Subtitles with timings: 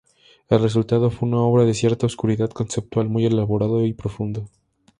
[0.49, 4.49] El resultado fue una obra de cierta oscuridad conceptual, muy elaborado y profundo.